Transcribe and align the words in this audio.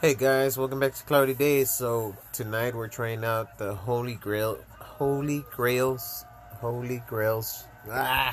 Hey 0.00 0.14
guys, 0.14 0.56
welcome 0.56 0.78
back 0.78 0.94
to 0.94 1.02
Cloudy 1.02 1.34
Days. 1.34 1.72
So 1.72 2.14
tonight 2.32 2.72
we're 2.72 2.86
trying 2.86 3.24
out 3.24 3.58
the 3.58 3.74
Holy 3.74 4.14
Grail, 4.14 4.56
Holy 4.78 5.44
Grails, 5.50 6.24
Holy 6.60 7.02
Grails. 7.08 7.64
Ah, 7.90 8.32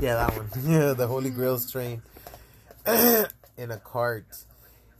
yeah, 0.00 0.14
that 0.16 0.36
one. 0.36 0.48
Yeah, 0.66 0.94
the 0.94 1.06
Holy 1.06 1.30
Grail 1.30 1.60
strain 1.60 2.02
in 2.88 3.70
a 3.70 3.78
cart, 3.78 4.26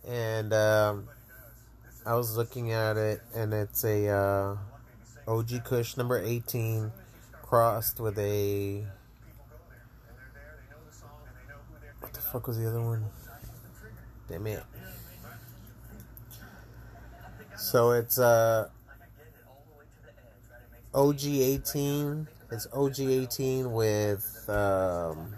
and 0.06 0.52
um, 0.52 1.08
I 2.06 2.14
was 2.14 2.36
looking 2.36 2.70
at 2.70 2.96
it, 2.96 3.20
and 3.34 3.52
it's 3.52 3.82
a 3.82 4.06
uh, 4.10 4.56
OG 5.26 5.64
Kush 5.64 5.96
number 5.96 6.22
eighteen 6.22 6.92
crossed 7.42 7.98
with 7.98 8.16
a. 8.16 8.86
What 11.98 12.12
the 12.12 12.20
fuck 12.20 12.46
was 12.46 12.58
the 12.58 12.68
other 12.68 12.80
one? 12.80 13.06
Damn 14.32 14.46
it. 14.46 14.62
So 17.58 17.90
it's 17.90 18.18
uh 18.18 18.70
OG 20.94 21.24
eighteen. 21.24 22.28
It's 22.50 22.66
OG 22.72 23.00
eighteen 23.00 23.72
with 23.74 24.48
um, 24.48 25.34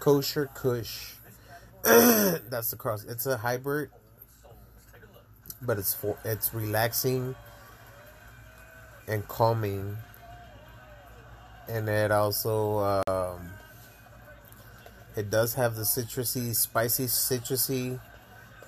kosher 0.00 0.50
Kush. 0.52 1.12
That's 1.84 2.72
the 2.72 2.76
cross. 2.76 3.04
It's 3.04 3.26
a 3.26 3.36
hybrid, 3.36 3.90
but 5.62 5.78
it's 5.78 5.94
for 5.94 6.18
it's 6.24 6.52
relaxing 6.52 7.36
and 9.06 9.28
calming, 9.28 9.96
and 11.68 11.88
it 11.88 12.10
also 12.10 13.02
um, 13.06 13.50
it 15.16 15.30
does 15.30 15.54
have 15.54 15.76
the 15.76 15.82
citrusy, 15.82 16.54
spicy, 16.54 17.04
citrusy 17.04 18.00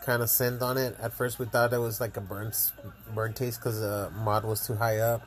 kind 0.04 0.22
of 0.22 0.30
scent 0.30 0.62
on 0.62 0.78
it. 0.78 0.96
At 1.00 1.12
first, 1.12 1.38
we 1.38 1.46
thought 1.46 1.72
it 1.72 1.78
was 1.78 2.00
like 2.00 2.16
a 2.16 2.20
burnt, 2.20 2.56
burnt 3.14 3.36
taste 3.36 3.58
because 3.60 3.80
the 3.80 4.10
mod 4.14 4.44
was 4.44 4.66
too 4.66 4.74
high 4.74 4.98
up. 4.98 5.22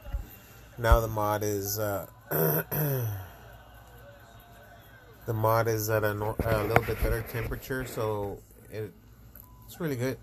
Now 0.77 1.01
the 1.01 1.09
mod 1.09 1.43
is 1.43 1.77
uh, 1.77 2.07
the 2.29 3.07
mod 5.33 5.67
is 5.67 5.89
at 5.89 6.05
a, 6.05 6.11
a 6.11 6.63
little 6.63 6.83
bit 6.83 7.01
better 7.03 7.21
temperature, 7.29 7.85
so 7.85 8.39
it 8.71 8.93
it's 9.67 9.79
really 9.79 9.97
good. 9.97 10.17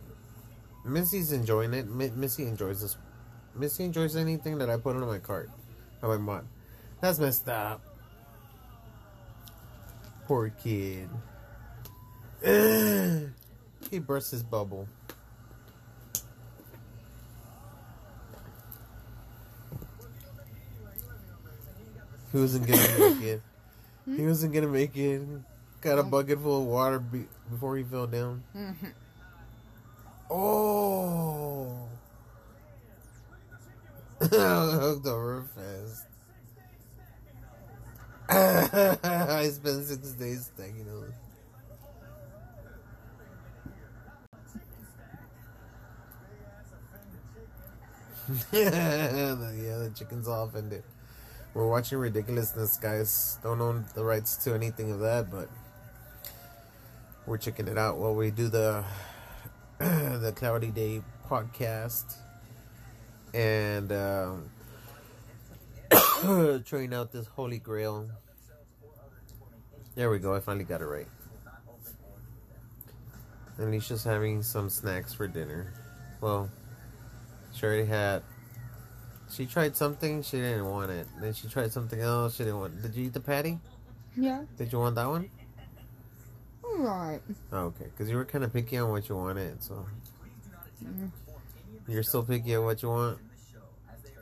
Missy's 0.84 1.32
enjoying 1.32 1.74
it. 1.74 1.88
Mi- 1.88 2.10
Missy 2.16 2.46
enjoys 2.46 2.80
this. 2.80 2.96
Missy 3.54 3.84
enjoys 3.84 4.16
anything 4.16 4.58
that 4.58 4.70
I 4.70 4.76
put 4.76 4.96
on 4.96 5.06
my 5.06 5.18
cart, 5.18 5.50
on 6.02 6.08
my 6.08 6.16
mod. 6.16 6.46
That's 7.00 7.18
messed 7.18 7.48
up. 7.48 7.85
Poor 10.26 10.50
kid. 10.50 11.08
he 13.90 13.98
burst 14.00 14.30
his 14.32 14.42
bubble. 14.42 14.88
He 22.32 22.38
wasn't 22.38 22.66
gonna 22.66 22.98
make 22.98 23.22
it. 23.22 23.42
He 24.06 24.22
wasn't 24.24 24.54
gonna 24.54 24.68
make 24.68 24.96
it. 24.96 25.20
Got 25.80 25.98
a 25.98 26.04
bucket 26.04 26.38
full 26.40 26.62
of 26.62 26.68
water 26.68 27.00
be- 27.00 27.26
before 27.50 27.76
he 27.76 27.82
fell 27.82 28.06
down. 28.06 28.44
Mm-hmm. 28.56 28.86
Oh! 30.30 31.88
Hooked 34.20 35.06
over 35.06 35.44
I 39.04 39.48
spent 39.48 39.84
six 39.84 40.12
days 40.12 40.50
stacking 40.54 40.86
those. 40.86 41.12
yeah, 48.52 48.70
the, 49.34 49.54
yeah, 49.56 49.76
the 49.78 49.92
chicken's 49.94 50.26
all 50.26 50.44
offended. 50.44 50.82
We're 51.54 51.68
watching 51.68 51.98
ridiculousness, 51.98 52.76
guys. 52.76 53.38
Don't 53.42 53.60
own 53.60 53.84
the 53.94 54.04
rights 54.04 54.36
to 54.44 54.54
anything 54.54 54.90
of 54.90 54.98
that, 55.00 55.30
but 55.30 55.48
we're 57.24 57.38
checking 57.38 57.68
it 57.68 57.78
out 57.78 57.98
while 57.98 58.14
we 58.14 58.30
do 58.30 58.48
the 58.48 58.84
the 59.78 60.32
Cloudy 60.34 60.70
Day 60.70 61.02
podcast 61.30 62.16
and 63.32 63.92
um, 63.92 64.50
trying 66.64 66.92
out 66.94 67.12
this 67.12 67.26
Holy 67.26 67.58
Grail. 67.58 68.08
There 69.96 70.10
we 70.10 70.18
go. 70.18 70.34
I 70.34 70.40
finally 70.40 70.64
got 70.64 70.80
it 70.82 70.86
right. 70.86 71.08
And 73.58 73.68
Alicia's 73.68 74.04
having 74.04 74.42
some 74.42 74.68
snacks 74.68 75.12
for 75.14 75.26
dinner. 75.26 75.72
Well, 76.20 76.50
she 77.54 77.66
already 77.66 77.86
had. 77.86 78.22
She 79.32 79.46
tried 79.46 79.76
something. 79.76 80.22
She 80.22 80.36
didn't 80.36 80.66
want 80.66 80.90
it. 80.90 81.06
Then 81.20 81.32
she 81.32 81.48
tried 81.48 81.72
something 81.72 81.98
else. 82.00 82.36
She 82.36 82.44
didn't 82.44 82.58
want. 82.60 82.82
Did 82.82 82.94
you 82.94 83.06
eat 83.06 83.14
the 83.14 83.20
patty? 83.20 83.58
Yeah. 84.16 84.44
Did 84.58 84.72
you 84.72 84.78
want 84.78 84.94
that 84.96 85.08
one? 85.08 85.28
Alright. 86.62 87.22
Oh, 87.52 87.58
okay. 87.72 87.86
Because 87.86 88.10
you 88.10 88.16
were 88.16 88.24
kind 88.24 88.44
of 88.44 88.52
picky 88.52 88.76
on 88.76 88.90
what 88.90 89.08
you 89.08 89.16
wanted, 89.16 89.62
so 89.62 89.86
Mm. 90.84 91.10
you're 91.88 92.02
still 92.02 92.22
picky 92.22 92.54
on 92.54 92.64
what 92.64 92.82
you 92.82 92.90
want. 92.90 93.18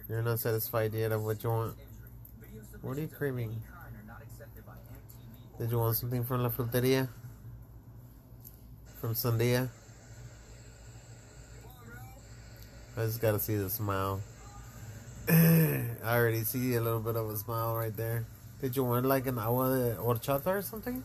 You're 0.09 0.23
not 0.23 0.39
satisfied 0.39 0.95
yet 0.95 1.11
of 1.11 1.25
what 1.25 1.43
you 1.43 1.51
want. 1.51 1.77
What 2.81 2.97
are 2.97 3.01
you 3.01 3.09
craving? 3.09 3.61
Did 5.65 5.73
you 5.73 5.79
want 5.79 5.97
something 5.97 6.23
from 6.25 6.43
La 6.43 6.51
Fruteria? 6.51 7.09
From 9.01 9.15
Sandia? 9.15 9.71
I 12.99 13.07
just 13.07 13.19
gotta 13.19 13.39
see 13.39 13.57
the 13.57 13.71
smile. 13.71 14.21
I 15.27 15.89
already 16.05 16.45
see 16.45 16.75
a 16.75 16.83
little 16.83 17.01
bit 17.01 17.17
of 17.17 17.31
a 17.31 17.37
smile 17.39 17.77
right 17.77 17.97
there. 17.97 18.27
Did 18.61 18.77
you 18.77 18.85
want 18.85 19.07
like 19.07 19.27
an 19.27 19.39
agua 19.39 19.71
de 19.75 19.95
horchata 19.95 20.49
or 20.49 20.61
something? 20.61 21.03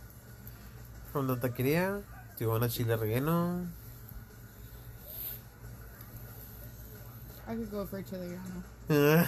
From 1.13 1.27
the 1.27 1.37
taqueria? 1.37 2.03
Do 2.35 2.43
you 2.43 2.49
want 2.49 2.65
a 2.65 2.67
chile 2.67 2.97
relleno? 2.97 3.65
I 7.47 7.55
could 7.55 7.71
go 7.71 7.85
for 7.85 8.01
chili 8.01 8.37
relleno. 8.89 9.23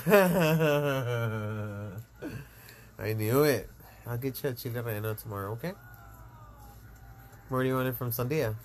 I 2.99 3.13
knew 3.13 3.43
it. 3.43 3.69
I'll 4.07 4.17
get 4.17 4.41
you 4.43 4.49
a 4.49 4.53
chile 4.53 4.81
relleno 4.81 5.15
tomorrow, 5.21 5.51
okay? 5.53 5.73
Where 7.49 7.63
do 7.63 7.69
you 7.69 7.75
want 7.75 7.87
it 7.87 7.95
from 7.95 8.11
Sandia? 8.11 8.55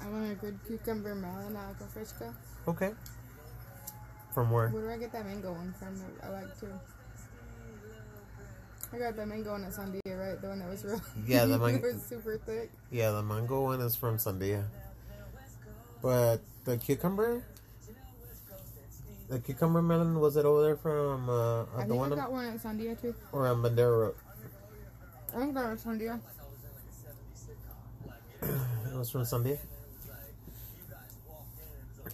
I 0.00 0.08
want 0.08 0.30
a 0.30 0.34
good 0.34 0.58
cucumber 0.66 1.14
melon 1.14 1.56
agua 1.56 1.86
fresca. 1.92 2.34
Okay. 2.68 2.90
From 4.32 4.50
where? 4.50 4.68
Where 4.68 4.82
do 4.82 4.90
I 4.90 4.98
get 4.98 5.12
that 5.12 5.24
mango 5.24 5.52
one 5.52 5.74
from? 5.78 6.00
I 6.22 6.28
like 6.30 6.60
too. 6.60 6.68
I 8.92 8.98
got 8.98 9.16
the 9.16 9.26
mango 9.26 9.52
one 9.52 9.64
at 9.64 9.72
Sandia, 9.72 10.00
right? 10.06 10.40
The 10.40 10.48
one 10.48 10.58
that 10.60 10.68
was 10.68 10.84
real. 10.84 11.00
Yeah, 11.26 11.46
the 11.46 11.58
mango 11.58 11.82
man- 11.82 11.94
was 11.94 12.02
super 12.04 12.38
thick. 12.38 12.70
Yeah, 12.90 13.10
the 13.12 13.22
mango 13.22 13.62
one 13.62 13.80
is 13.80 13.96
from 13.96 14.18
Sandia. 14.18 14.64
But 16.02 16.40
the 16.64 16.76
cucumber? 16.76 17.42
The 19.28 19.38
cucumber 19.40 19.80
melon, 19.82 20.20
was 20.20 20.36
it 20.36 20.44
over 20.44 20.62
there 20.62 20.76
from 20.76 21.28
uh, 21.30 21.62
I 21.76 21.82
at 21.82 21.88
the 21.88 21.94
think 21.94 21.98
one 21.98 22.12
I 22.12 22.16
got 22.16 22.30
one 22.32 22.44
at 22.46 22.60
Sandia 22.62 23.00
too. 23.00 23.14
or 23.32 23.46
on 23.48 23.62
Bandera 23.62 24.00
Road? 24.00 24.14
I 25.34 25.38
think 25.38 25.54
that 25.54 25.70
was 25.70 25.82
Sandia. 25.84 26.20
It 28.94 28.96
was 28.98 29.10
from 29.10 29.22
Sandia? 29.22 29.58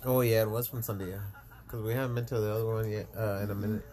Oh, 0.06 0.20
yeah, 0.22 0.42
it 0.42 0.48
was 0.50 0.66
from 0.68 0.80
Sandia. 0.80 1.20
Because 1.66 1.82
we 1.82 1.92
haven't 1.92 2.14
been 2.14 2.24
to 2.26 2.38
the 2.40 2.52
other 2.54 2.64
one 2.66 2.88
yet 2.90 3.06
uh, 3.14 3.40
in 3.42 3.50
a 3.50 3.54
minute. 3.54 3.84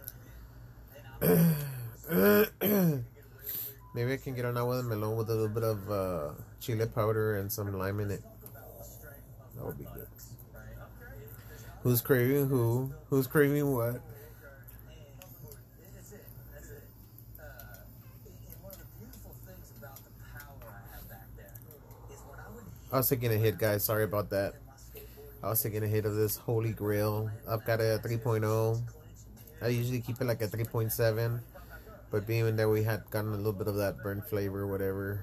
Maybe 3.96 4.14
I 4.14 4.18
can 4.18 4.36
get 4.36 4.46
an 4.46 4.58
agua 4.58 4.78
de 4.78 4.84
melon 4.84 5.18
with 5.18 5.30
a 5.30 5.34
little 5.34 5.50
bit 5.50 5.64
of 5.64 5.92
uh, 5.92 6.30
chile 6.62 6.86
powder 6.86 7.38
and 7.38 7.52
some 7.52 7.74
lime 7.78 8.00
in 8.00 8.12
it. 8.12 8.22
That 9.56 9.66
would 9.66 9.78
be 9.78 9.86
good. 9.86 9.97
Who's 11.84 12.02
craving 12.02 12.48
who? 12.48 12.92
Who's 13.10 13.28
craving 13.28 13.72
what? 13.72 14.02
I 22.92 22.98
was 22.98 23.10
taking 23.10 23.32
a 23.32 23.36
hit, 23.36 23.58
guys. 23.58 23.84
Sorry 23.84 24.06
about 24.06 24.30
that. 24.30 24.56
I 25.44 25.50
was 25.50 25.62
taking 25.62 25.84
a 25.84 25.88
hit 25.88 26.06
of 26.06 26.16
this 26.16 26.38
Holy 26.38 26.72
Grail. 26.72 27.30
I've 27.48 27.66
got 27.66 27.80
a 27.80 28.00
3.0. 28.04 28.82
I 29.62 29.68
usually 29.68 30.00
keep 30.02 30.20
it 30.22 30.26
like 30.26 30.42
a 30.42 30.48
3.7. 30.48 31.40
But 32.10 32.26
being 32.26 32.56
that 32.56 32.70
we 32.70 32.84
had 32.84 33.04
gotten 33.10 33.34
a 33.34 33.38
little 33.38 33.54
bit 33.54 33.68
of 33.68 33.76
that 33.76 34.02
burnt 34.02 34.28
flavor 34.28 34.62
or 34.62 34.68
whatever, 34.68 35.22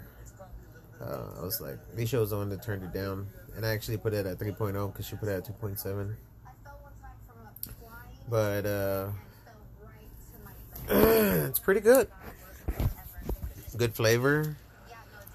uh, 1.00 1.40
I 1.40 1.44
was 1.44 1.60
like, 1.60 1.78
Misha 1.96 2.18
was 2.18 2.30
the 2.30 2.36
one 2.36 2.50
that 2.50 2.62
turned 2.62 2.82
it 2.82 2.92
down. 2.92 3.26
And 3.56 3.64
I 3.64 3.70
actually 3.70 3.96
put 3.96 4.12
it 4.12 4.26
at 4.26 4.38
3.0 4.38 4.92
because 4.92 5.06
she 5.06 5.16
put 5.16 5.28
it 5.28 5.32
at 5.32 5.60
2.7. 5.60 6.14
But 8.34 8.66
uh, 8.66 9.06
it's 10.88 11.60
pretty 11.60 11.78
good. 11.78 12.08
Good 13.76 13.94
flavor. 13.94 14.56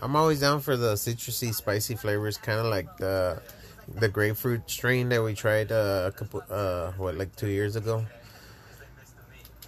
I'm 0.01 0.17
always 0.17 0.41
down 0.41 0.59
for 0.59 0.75
the 0.75 0.95
citrusy, 0.95 1.55
spicy 1.55 1.95
flavors, 1.95 2.35
kind 2.35 2.59
of 2.59 2.65
like 2.65 2.97
the 2.97 3.41
the 3.87 4.09
grapefruit 4.09 4.69
strain 4.69 5.07
that 5.09 5.23
we 5.23 5.33
tried 5.33 5.71
uh, 5.71 6.07
a 6.07 6.11
couple, 6.11 6.43
uh, 6.49 6.91
what, 6.97 7.15
like 7.15 7.33
two 7.37 7.47
years 7.47 7.77
ago. 7.77 8.05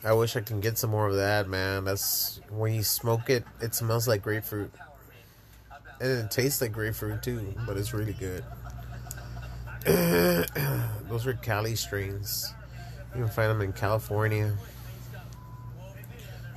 I 0.04 0.12
wish 0.12 0.36
I 0.36 0.42
can 0.42 0.60
get 0.60 0.77
some 0.77 0.89
more 0.89 1.07
of 1.07 1.16
that, 1.16 1.48
man. 1.48 1.86
That's 1.86 2.42
when 2.50 2.74
you 2.74 2.84
smoke 2.84 3.30
it, 3.30 3.45
it 3.62 3.74
smells 3.74 4.10
like 4.10 4.24
grapefruit, 4.24 4.74
and 6.01 6.25
it 6.25 6.31
tastes 6.31 6.60
like 6.60 6.74
grapefruit 6.74 7.24
too. 7.24 7.56
But 7.66 7.77
it's 7.77 7.94
really 7.94 8.12
good. 8.12 8.44
Those 11.07 11.25
are 11.25 11.34
Cali 11.42 11.75
strains. 11.77 12.54
You 13.13 13.24
can 13.24 13.30
find 13.30 13.50
them 13.50 13.62
in 13.62 13.74
California. 13.74 14.54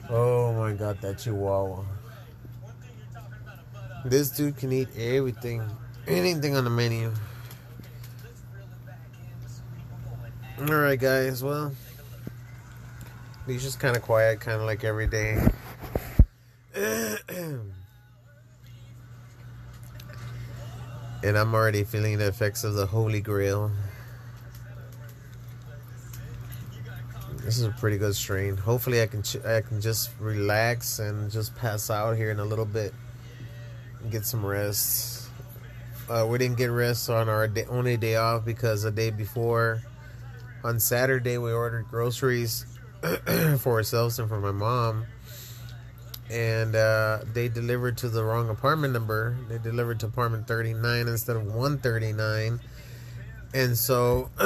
Oh 0.09 0.53
my 0.53 0.73
god, 0.73 1.01
that 1.01 1.19
Chihuahua. 1.19 1.85
This 4.05 4.31
dude 4.31 4.57
can 4.57 4.71
eat 4.71 4.89
everything, 4.97 5.63
anything 6.07 6.55
on 6.57 6.65
the 6.65 6.71
menu. 6.71 7.13
Alright, 10.61 11.01
guys, 11.01 11.43
well, 11.43 11.73
he's 13.47 13.63
just 13.63 13.81
kind 13.81 13.97
of 13.97 14.03
quiet, 14.03 14.41
kind 14.41 14.61
of 14.61 14.67
like 14.67 14.85
every 14.85 15.07
day. 15.07 15.39
and 16.75 17.73
I'm 21.25 21.55
already 21.55 21.83
feeling 21.85 22.19
the 22.19 22.29
effects 22.29 22.63
of 22.63 22.75
the 22.75 22.87
Holy 22.87 23.21
Grail. 23.23 23.73
This 27.45 27.59
is 27.59 27.65
a 27.65 27.71
pretty 27.73 27.99
good 27.99 28.17
strain. 28.17 28.57
Hopefully, 28.57 29.03
I 29.03 29.07
can 29.07 29.23
I 29.47 29.61
can 29.61 29.81
just 29.81 30.11
relax 30.19 30.99
and 30.99 31.31
just 31.31 31.55
pass 31.55 31.91
out 31.91 32.17
here 32.17 32.31
in 32.31 32.41
a 32.41 32.45
little 32.45 32.65
bit 32.65 32.95
and 34.01 34.11
get 34.11 34.25
some 34.25 34.45
rest. 34.45 35.29
Uh, 36.09 36.27
we 36.29 36.39
didn't 36.39 36.57
get 36.57 36.71
rest 36.71 37.11
on 37.11 37.29
our 37.29 37.47
day, 37.47 37.67
only 37.69 37.99
day 37.99 38.17
off 38.17 38.47
because 38.47 38.83
the 38.83 38.91
day 38.91 39.11
before, 39.11 39.83
on 40.63 40.81
Saturday, 40.81 41.37
we 41.37 41.53
ordered 41.53 41.87
groceries 41.91 42.65
for 43.59 43.75
ourselves 43.75 44.19
and 44.19 44.29
for 44.29 44.41
my 44.41 44.53
mom 44.53 45.05
and 46.31 46.75
uh, 46.75 47.21
they 47.33 47.49
delivered 47.49 47.99
to 47.99 48.09
the 48.09 48.25
wrong 48.25 48.49
apartment 48.49 48.93
number. 48.93 49.37
They 49.49 49.59
delivered 49.59 50.01
to 50.01 50.07
apartment 50.07 50.47
39 50.47 51.09
instead 51.09 51.37
of 51.37 51.45
139. 51.45 52.61
And 53.55 53.79
so 53.79 54.31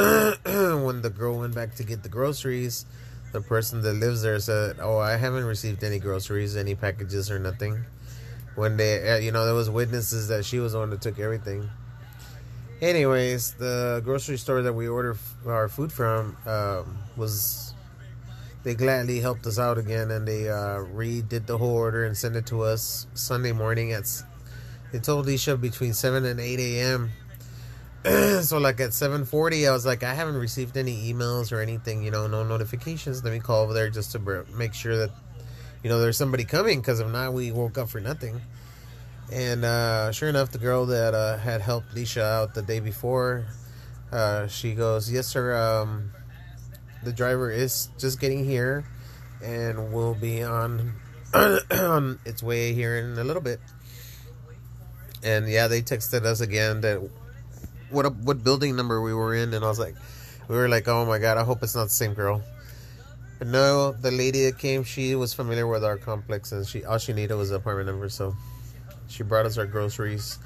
when 0.45 1.01
the 1.01 1.11
girl 1.11 1.39
went 1.39 1.55
back 1.55 1.75
to 1.77 1.83
get 1.83 2.03
the 2.03 2.11
groceries, 2.11 2.85
the 3.33 3.41
person 3.41 3.81
that 3.83 3.95
lives 3.95 4.23
there 4.23 4.39
said, 4.39 4.77
"Oh, 4.81 4.99
I 4.99 5.17
haven't 5.17 5.45
received 5.45 5.83
any 5.83 5.99
groceries, 5.99 6.57
any 6.57 6.75
packages 6.75 7.31
or 7.31 7.39
nothing." 7.39 7.85
When 8.55 8.77
they, 8.77 9.11
uh, 9.11 9.17
you 9.17 9.33
know, 9.33 9.47
there 9.47 9.55
was 9.55 9.71
witnesses 9.71 10.29
that 10.29 10.45
she 10.45 10.59
was 10.59 10.73
the 10.73 10.79
one 10.79 10.91
that 10.91 11.01
took 11.01 11.19
everything. 11.19 11.71
Anyways, 12.83 13.53
the 13.55 14.03
grocery 14.05 14.37
store 14.37 14.63
that 14.63 14.73
we 14.73 14.89
ordered 14.89 15.19
our 15.47 15.69
food 15.69 15.91
from 15.91 16.37
um, 16.47 16.99
was 17.17 17.75
they 18.63 18.75
gladly 18.75 19.21
helped 19.21 19.47
us 19.47 19.59
out 19.59 19.79
again 19.79 20.11
and 20.11 20.29
they 20.29 20.49
uh, 20.49 20.85
redid 20.95 21.47
the 21.47 21.57
whole 21.57 21.75
order 21.75 22.05
and 22.05 22.17
sent 22.17 22.37
it 22.37 22.47
to 22.47 22.63
us 22.63 23.07
Sunday 23.15 23.53
morning 23.53 23.93
at 23.93 24.05
they 24.93 24.99
told 24.99 25.27
Alicia 25.27 25.57
between 25.57 25.93
7 25.93 26.25
and 26.25 26.41
8 26.41 26.59
a.m. 26.59 27.11
so 28.43 28.59
like 28.59 28.81
at 28.81 28.91
7:40 28.91 29.69
I 29.69 29.73
was 29.73 29.85
like 29.85 30.03
I 30.03 30.15
haven't 30.15 30.37
received 30.37 30.77
any 30.77 31.13
emails 31.13 31.53
or 31.53 31.61
anything 31.61 32.03
you 32.03 32.11
know 32.11 32.27
no 32.27 32.45
notifications 32.45 33.25
let 33.25 33.33
me 33.33 33.41
call 33.41 33.65
over 33.65 33.75
there 33.75 33.91
just 33.91 34.13
to 34.13 34.45
make 34.57 34.75
sure 34.75 34.97
that 34.97 35.11
you 35.83 35.91
know 35.91 36.01
there's 36.01 36.17
somebody 36.17 36.45
coming 36.45 36.81
because 36.81 37.01
if 37.01 37.09
not 37.09 37.33
we 37.33 37.51
woke 37.51 37.77
up 37.77 37.89
for 37.89 38.01
nothing 38.01 38.41
and 39.33 39.65
uh, 39.65 40.11
sure 40.13 40.29
enough 40.29 40.51
the 40.51 40.59
girl 40.59 40.87
that 40.87 41.15
uh, 41.15 41.37
had 41.37 41.61
helped 41.61 41.93
Alicia 41.93 42.25
out 42.25 42.55
the 42.55 42.63
day 42.63 42.81
before 42.81 43.47
uh, 44.13 44.47
she 44.47 44.75
goes 44.75 45.11
yes 45.11 45.27
sir 45.27 45.57
um, 45.57 46.13
the 47.03 47.13
driver 47.13 47.51
is 47.51 47.91
just 47.99 48.21
getting 48.21 48.45
here 48.45 48.85
and 49.43 49.93
will 49.93 50.15
be 50.15 50.43
on 50.43 50.93
on 51.71 52.19
its 52.25 52.43
way 52.43 52.73
here 52.73 52.97
in 52.97 53.19
a 53.19 53.25
little 53.25 53.43
bit. 53.43 53.61
And 55.23 55.49
yeah, 55.49 55.69
they 55.69 55.83
texted 55.83 56.25
us 56.25 56.41
again 56.41 56.81
that 56.83 57.09
what 57.91 58.15
what 58.17 58.43
building 58.45 58.77
number 58.77 59.01
we 59.01 59.15
were 59.15 59.35
in, 59.35 59.53
and 59.55 59.65
I 59.65 59.69
was 59.69 59.79
like, 59.79 59.97
we 60.49 60.57
were 60.57 60.69
like, 60.69 60.89
oh 60.89 61.05
my 61.05 61.19
god, 61.19 61.39
I 61.39 61.45
hope 61.45 61.63
it's 61.63 61.75
not 61.75 61.85
the 61.85 61.91
same 61.91 62.15
girl. 62.15 62.43
But 63.39 63.49
no, 63.49 63.93
the 63.93 64.11
lady 64.11 64.45
that 64.47 64.59
came, 64.59 64.83
she 64.83 65.15
was 65.15 65.33
familiar 65.33 65.67
with 65.67 65.85
our 65.85 65.97
complex, 65.97 66.53
and 66.53 66.67
she 66.67 66.85
all 66.85 66.99
she 66.99 67.13
needed 67.13 67.35
was 67.35 67.51
the 67.51 67.57
apartment 67.57 67.89
number, 67.89 68.09
so 68.09 68.35
she 69.09 69.23
brought 69.23 69.47
us 69.47 69.59
our 69.59 69.67
groceries. 69.67 70.39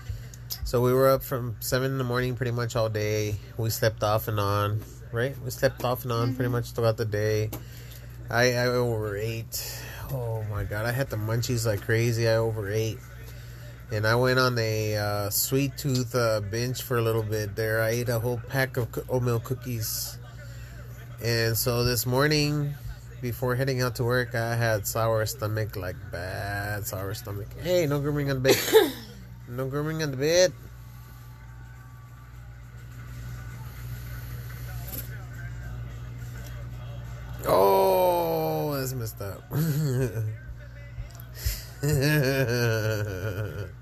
So 0.64 0.82
we 0.82 0.92
were 0.92 1.08
up 1.08 1.22
from 1.22 1.56
seven 1.60 1.92
in 1.92 1.98
the 1.98 2.04
morning, 2.04 2.36
pretty 2.36 2.52
much 2.52 2.76
all 2.76 2.88
day. 2.88 3.36
We 3.56 3.70
slept 3.70 4.02
off 4.02 4.28
and 4.28 4.38
on 4.38 4.82
right? 5.12 5.36
We 5.44 5.50
slept 5.50 5.84
off 5.84 6.02
and 6.02 6.12
on 6.12 6.28
mm-hmm. 6.28 6.36
pretty 6.36 6.50
much 6.50 6.72
throughout 6.72 6.96
the 6.96 7.04
day. 7.04 7.50
I, 8.30 8.54
I 8.54 8.66
overate. 8.66 9.82
Oh 10.10 10.44
my 10.50 10.64
god, 10.64 10.86
I 10.86 10.92
had 10.92 11.10
the 11.10 11.16
munchies 11.16 11.66
like 11.66 11.82
crazy. 11.82 12.28
I 12.28 12.36
overate. 12.36 12.98
And 13.92 14.06
I 14.06 14.14
went 14.14 14.38
on 14.38 14.58
a 14.58 14.96
uh, 14.96 15.28
sweet 15.28 15.76
tooth 15.76 16.14
uh, 16.14 16.40
binge 16.40 16.80
for 16.80 16.96
a 16.96 17.02
little 17.02 17.22
bit 17.22 17.54
there. 17.54 17.82
I 17.82 17.90
ate 17.90 18.08
a 18.08 18.18
whole 18.18 18.40
pack 18.48 18.78
of 18.78 18.88
oatmeal 19.10 19.38
cookies. 19.38 20.16
And 21.22 21.54
so 21.54 21.84
this 21.84 22.06
morning, 22.06 22.72
before 23.20 23.54
heading 23.54 23.82
out 23.82 23.96
to 23.96 24.04
work, 24.04 24.34
I 24.34 24.56
had 24.56 24.86
sour 24.86 25.26
stomach, 25.26 25.76
like 25.76 25.96
bad 26.10 26.86
sour 26.86 27.12
stomach. 27.12 27.48
Hey, 27.60 27.86
no 27.86 28.00
grooming 28.00 28.30
on 28.30 28.42
the 28.42 28.48
bed. 28.48 28.92
no 29.50 29.66
grooming 29.66 30.02
on 30.02 30.10
the 30.10 30.16
bed. 30.16 30.54
Oh, 37.46 38.74
that's 38.74 38.94
messed 38.94 39.20
up. 39.20 39.52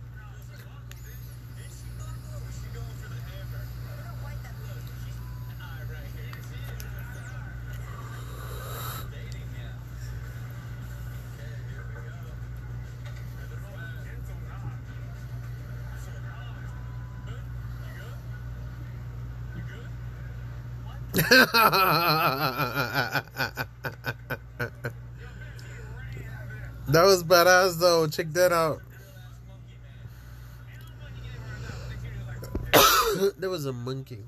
That 26.90 27.04
was 27.04 27.22
badass 27.22 27.78
though. 27.78 28.08
Check 28.08 28.32
that 28.32 28.50
out. 28.52 28.80
there 33.38 33.48
was 33.48 33.66
a 33.66 33.72
monkey. 33.72 34.24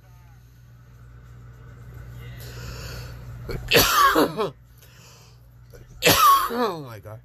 oh 6.51 6.85
my 6.87 7.01
god. 7.01 7.19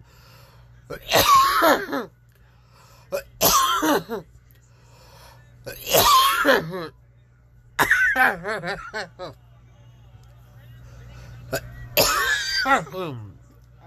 Are 12.68 12.84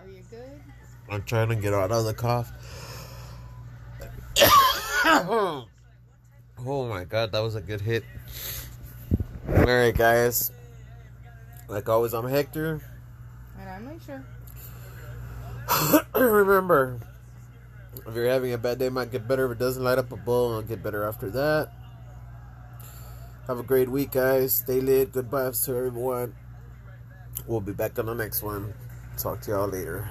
you 0.09 0.23
good? 0.31 0.63
I'm 1.11 1.23
trying 1.25 1.51
to 1.51 1.55
get 1.55 1.75
out 1.75 1.93
of 1.93 2.07
the 2.07 2.15
cough. 2.15 2.51
oh 5.05 5.67
my 6.89 7.05
god, 7.05 7.33
that 7.33 7.41
was 7.41 7.57
a 7.57 7.61
good 7.61 7.83
hit. 7.83 8.05
Alright, 9.51 9.95
guys. 9.95 10.51
Like 11.69 11.91
always, 11.91 12.15
I'm 12.15 12.27
Hector. 12.27 12.81
And 13.59 13.69
I'm 13.69 13.87
Alicia. 13.87 14.25
Remember, 16.19 17.01
if 18.07 18.15
you're 18.15 18.31
having 18.31 18.55
a 18.55 18.59
bad 18.59 18.79
day, 18.79 18.87
it 18.87 18.95
might 18.95 19.13
get 19.13 19.29
better. 19.29 19.45
If 19.45 19.53
it 19.53 19.59
doesn't 19.59 19.85
light 19.85 19.99
up 19.99 20.11
a 20.11 20.17
bowl, 20.17 20.53
it'll 20.53 20.63
get 20.63 20.83
better 20.83 21.05
after 21.05 21.29
that. 21.33 21.71
Have 23.47 23.59
a 23.59 23.63
great 23.63 23.91
week, 23.91 24.13
guys. 24.13 24.55
Stay 24.55 24.81
lit. 24.81 25.13
Good 25.13 25.31
vibes 25.31 25.67
to 25.67 25.77
everyone. 25.77 26.35
We'll 27.47 27.61
be 27.61 27.73
back 27.73 27.99
on 27.99 28.07
the 28.07 28.15
next 28.15 28.43
one. 28.43 28.73
Talk 29.17 29.41
to 29.43 29.51
y'all 29.51 29.69
later. 29.69 30.09